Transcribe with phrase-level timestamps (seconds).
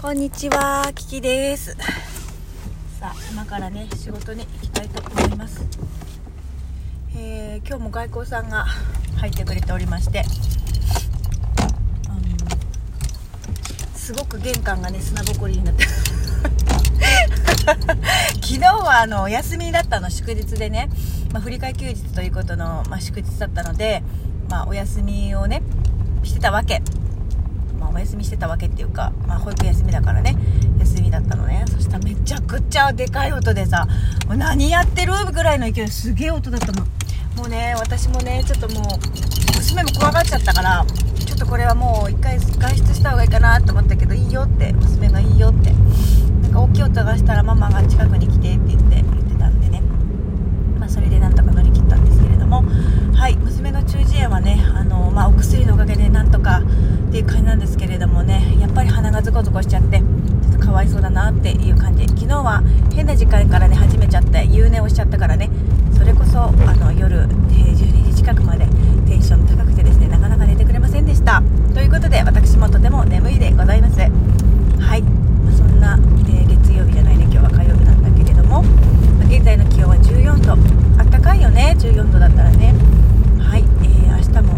[0.00, 1.72] こんにちは、キキです。
[3.00, 5.66] さあ、今からね、仕事に行きたいと思います。
[7.16, 8.64] えー今日も外交さんが
[9.16, 10.22] 入ってくれておりまして、
[12.08, 12.20] あの
[13.96, 15.84] すごく玄関がね、砂ぼこりになって
[18.40, 20.90] 昨日はあのお休みだったの祝日でね、
[21.32, 24.04] まあ、振り替え休日ということの、まあ、祝日だったので、
[24.48, 25.60] まあ、お休みをね
[26.22, 26.82] してたわけ
[27.78, 30.36] まあ、お休みしてたわけっていうか、まあ、保育休みだからね
[30.80, 31.64] 休みだったのね。
[31.68, 33.86] そしたらめちゃくちゃでかい音でさ
[34.26, 36.84] もう何やってるぐらいの勢いすげえ音だったの。
[37.36, 40.84] もうね私もねちょっともう娘も怖がっちゃったから
[41.14, 45.72] ちょっとこれはもう一回外出した方がいいかなと思ったけどいいよって娘がいいよって。
[46.42, 49.82] なんか大きい音がしたらママが近くに来てって言って言ってたんでね。
[50.78, 52.64] まあ、それでなんとか乗り切ったんですけれども、
[53.14, 56.62] はい、娘の中耳炎はねあの、まあ、お薬のおかげでなんとか
[57.08, 60.04] っていう感じなんですけれどもねやっぱり鼻がズコズコしちゃってちょ
[60.50, 62.06] っとかわいそうだなっていう感じ。
[62.08, 62.62] 昨日は
[62.94, 65.50] 変な時間からね始めちゃって夕寝をしちゃったからね。
[65.96, 68.66] それこそあの夜、12時近くまで
[69.06, 71.42] テンション高くてですねなかなか寝てくれませんでした。
[71.74, 73.98] ということで私もとても眠いでございます。
[74.00, 74.06] は
[74.96, 75.98] い、まそんな、
[76.28, 77.24] えー月曜日じゃないね。
[77.24, 78.64] 今日は火曜日なんだけれども。
[79.28, 80.52] 現在の気温は14度。
[80.98, 81.76] あったかいよね。
[81.78, 82.74] 14度だったらね
[83.38, 84.54] はい、えー明日も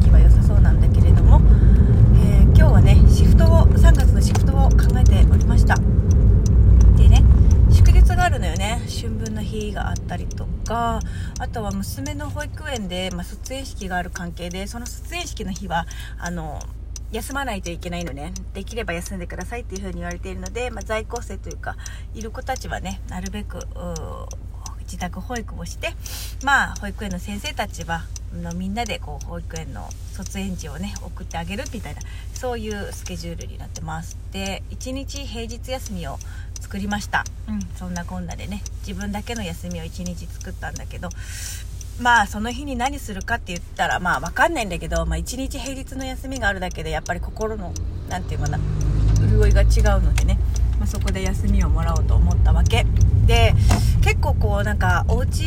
[0.00, 1.40] 天気は良さそうなんだけれども、
[2.16, 5.76] えー今日はねシフトを3月のシフトを考えておりました
[6.96, 7.22] でね
[7.70, 11.00] 祝日があるのよね春分の日があったりとか
[11.40, 15.86] あとは娘の保育園で、まあ、卒園式がある関係でその卒園式の日は
[16.18, 16.60] あの
[17.10, 18.34] 休まないといけないのね。
[18.52, 21.74] できれば休んでくださいっていうふうに言われているので、まあ、在校生というか
[22.14, 23.60] いる子たちはねなるべく
[24.88, 25.92] 自宅保育をして
[26.42, 32.00] まあ保育園の先生たちはのみんなでこう保育園の卒園児をね送ってあげるみたいな
[32.34, 34.18] そういうスケジュールになってます。
[34.32, 36.18] で1日平日休みを
[36.60, 37.24] 作りました。
[37.48, 37.60] うん。
[37.76, 41.08] そんなこんなでね自分だけの休みを1日作ったんだけど
[42.00, 47.72] まあその日に何するかって言ったらまあわかんないんだけど、まあ、1日平日の休みがあるだけでやっぱり心の
[48.08, 48.58] 何て言うかな
[49.18, 50.38] 潤いが違うのでね、
[50.78, 52.86] まあ、そこで休みをもらおうと思ったわけ
[53.28, 53.54] で
[54.02, 55.42] 結構こうなんかお家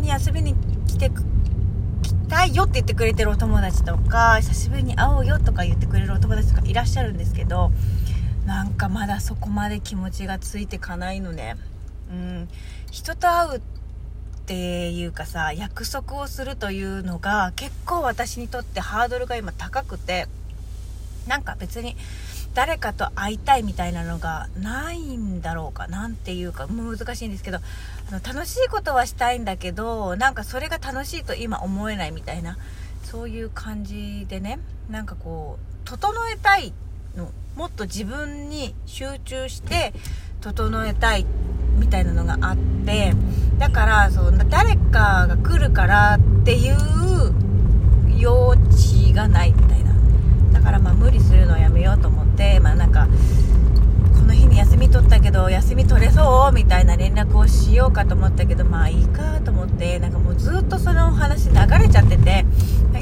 [0.00, 0.54] に遊びに
[0.88, 7.70] 来て来たいよって言ってくれてるお友達とか久しぶりに会おうよとか言ってくれるお友達とかいらっしゃるんですけど
[8.44, 11.56] なんかまだそこまで気持ちがついてかないのね。
[12.10, 12.48] うん。
[12.90, 13.60] 人と会うっ
[14.44, 20.26] ていうかさ約束をするというのが結構私にとってハードルが今高くて
[21.28, 21.96] なんか別に
[22.54, 27.60] 誰かと会いたいみたいなのがないんだろうかなんていうかもう難しいんですけどあ
[28.10, 32.58] の楽しいことはしたいんだけどなんかそれが楽しいと今思えないみたいな
[33.04, 34.58] そういう感じでね
[34.90, 36.72] なんかこう整えたい
[37.16, 39.92] のもっと自分に集中して
[40.40, 41.26] 整えたい
[41.78, 43.14] みたいなのがあって
[43.58, 46.76] だからそう誰かが来るからっていう
[48.24, 49.81] 余地がないみたいな。
[50.62, 53.08] からまあ無理するのをやめようと思ってまあなんか
[54.14, 62.44] この日に休み取ったけど休み取れそうみたいな連絡をしようかと思ったけどまあいいかと思ってなんかもうずっとその話流れちゃってて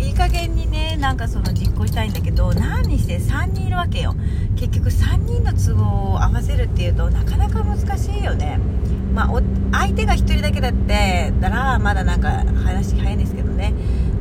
[0.00, 4.14] いい加減にねなんかその実行したいんだけど何にして3人いるわけよ。
[4.56, 8.58] 結局3人の都合を合わせるっていうとなかなか難しいよね。
[9.14, 9.40] まあお
[9.72, 13.72] 相手が1人だけだってたらまだなんか話早いんですけどね。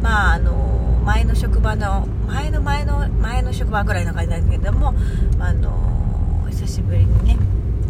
[0.02, 4.94] まああの前の職場の前の前の前の職場ぐらいの感じなんですけども、
[5.40, 7.38] あの久しぶりにね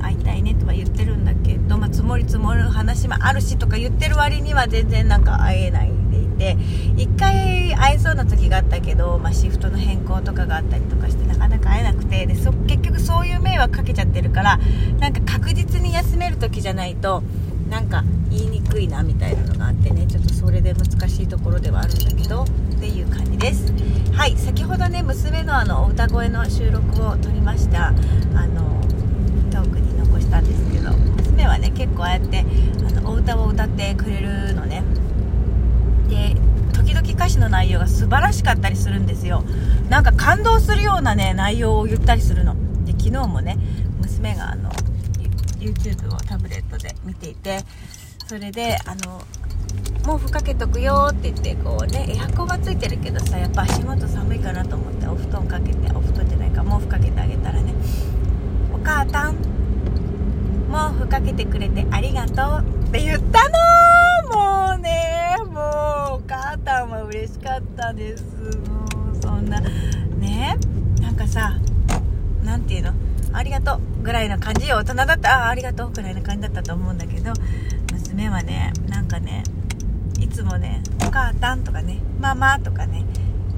[0.01, 14.59] 会いたいねとは言ってるんだけど、まあ、積もり積もる話もあるしとか言ってる割には全然なんか会えないでいて1回会えそうな時があったけど、まあ、シフトの変更とかがあったりとかしてなかなか会えなくてで結局そういう迷惑かけちゃってるから
[14.99, 17.21] なんか確実に休める時じゃないと
[17.69, 22.47] なんか言いにくいなみたいなのがあってねちょっとそれで難しいところではあるんだけどっ
[22.79, 23.71] ていう感じです。
[24.13, 28.81] はい先ほどね娘のあの歌声の収録を撮りましたあの
[29.51, 32.45] トークに残したんですけど娘はね結構ああやって
[32.87, 34.83] あのお歌を歌ってくれるのね。
[36.09, 36.35] で
[36.73, 39.43] 時々歌詞の内容が素晴らしかったりするんですよ。
[39.89, 42.55] なんか感動するようなね内容を言ったりするの。
[42.85, 43.57] で昨日もね
[44.01, 44.71] 娘があの
[45.59, 47.59] YouTube をタブレットで見ていて
[48.27, 49.21] それであの
[50.03, 57.73] 毛布かけとくよって言ってこうねエアコンはついてるけどさやっぱ足元寒いかなと思ってお布団かけてお布団じゃないか毛布かけてあげたらね
[58.73, 63.49] 「お母さん毛布かけてくれてありがとう」って言った
[64.33, 68.23] のもうねもうお母さんは嬉しかったです。
[68.23, 70.57] もうそんなね
[71.01, 71.57] なんかさ
[72.43, 72.93] なんていうの？
[73.33, 74.03] ありがとう。
[74.03, 75.45] ぐらいの感じ大人だった。
[75.45, 77.33] あありがとうぐらいの感じだったと思うんだけど
[77.93, 79.43] 娘はねなんかね
[80.19, 83.05] いつもね「お母さん」とかね「ママ」とかね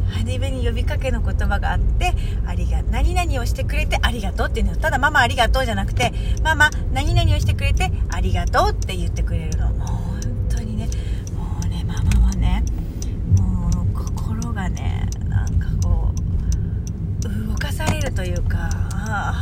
[0.10, 2.14] 初めに呼びかけの言葉があって
[2.46, 4.76] 「ありが何々をしてくれてありがとう」っていうの。
[4.76, 6.12] ただ「ママありがとう」じゃなくて
[6.44, 10.88] 「ママ何々をしてくれてありがとう」って言ってくれるのもう本当にね
[11.38, 12.64] もうねママはね
[13.38, 16.12] もう心がねなんかこ
[17.26, 19.40] う動かされるというかあ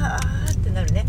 [0.00, 1.04] あってなるね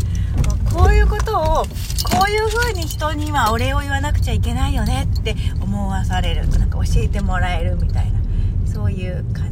[0.46, 8.20] もうこういうことをこういう風に人にはお礼を言わなくちゃいけないよねって思わされるなんか教えてもらえるみたいな
[8.66, 9.49] そういう感じ。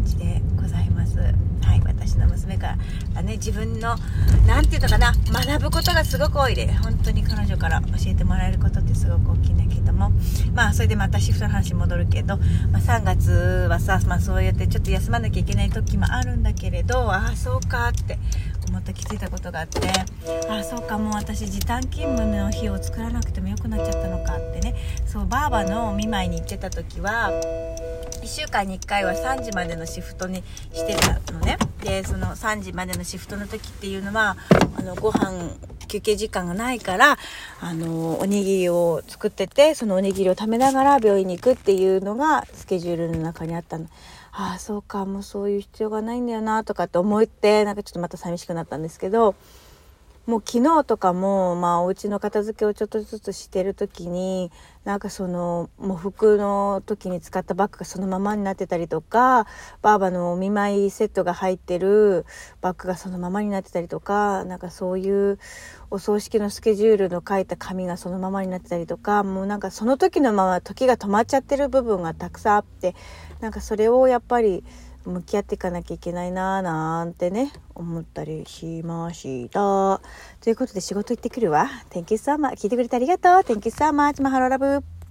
[2.18, 2.76] はい、私の娘か
[3.14, 3.96] らね、自分の、
[4.46, 10.10] 何て言うのかな、学ぶことがすごく多いで、本当に彼女から教えてもらえることってすごく大きいんだけども、
[10.54, 12.38] まあ、それでまたシフトの話に戻るけど、
[12.70, 13.30] まあ、3月
[13.70, 18.18] はさ、まあ、そうやってちょっと休まなきゃいけない時もあるんだけれど、ああ、そうかって
[18.68, 19.88] 思って気づいたことがあって、
[20.48, 24.74] ああ、そうか、もう私時短勤務の日を作らなくてもよくなっちゃったのかってね、
[25.06, 27.30] そう、ばあばのお見舞いに行ってた時は、
[28.22, 30.42] 1週間に1回は3時までのシフトに
[30.72, 34.36] してたのねでその3時までのシフトの時っていうのは
[34.76, 35.56] あのご飯
[35.88, 37.16] 休憩時間がないから
[37.60, 43.86] あのおにぎりを作っててそのおにぎりを食べながら病院に行くっていうのがスケジュールの中にあったの。
[44.30, 49.34] ああそうかもうそういう必要がないんだよなとかって思ってなんかちょっとまた寂しくなったんですけど
[50.28, 54.50] もう昨日とかも、まあ、お家の片付けをちょっとずつしてる時に
[54.84, 59.46] なんかその喪服の時に使ったバッグがそのままになってたりとか
[59.80, 62.26] ばあばのお見舞いセットが入ってる
[62.60, 65.38] バッグがそのままになってたりとかなんかそういう
[65.90, 72.94] お葬式のスケジュールの書いた紙がそのままになってたりとかもうなんかその時のまま時が止まっちゃってる部分がたくさんあって
[73.40, 74.62] なんかそれをやっぱり
[75.08, 80.00] 向き合っていかなきゃいけないなーなんてね思ったりしました。
[80.40, 81.68] ということで仕事行ってくるわ。
[81.90, 83.32] Thank you so much 聞いてくれてありがとう。
[83.40, 84.97] Thank you so much マハロラブ。